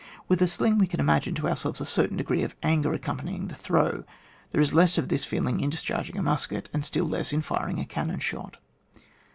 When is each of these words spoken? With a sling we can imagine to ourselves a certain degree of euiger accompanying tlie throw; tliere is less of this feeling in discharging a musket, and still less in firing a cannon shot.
With 0.27 0.41
a 0.41 0.47
sling 0.47 0.79
we 0.79 0.87
can 0.87 0.99
imagine 0.99 1.35
to 1.35 1.47
ourselves 1.47 1.79
a 1.79 1.85
certain 1.85 2.17
degree 2.17 2.41
of 2.41 2.59
euiger 2.61 2.91
accompanying 2.95 3.47
tlie 3.49 3.55
throw; 3.55 4.03
tliere 4.51 4.61
is 4.61 4.73
less 4.73 4.97
of 4.97 5.09
this 5.09 5.25
feeling 5.25 5.59
in 5.59 5.69
discharging 5.69 6.17
a 6.17 6.23
musket, 6.23 6.69
and 6.73 6.83
still 6.83 7.05
less 7.05 7.31
in 7.31 7.41
firing 7.43 7.77
a 7.79 7.85
cannon 7.85 8.19
shot. 8.19 8.57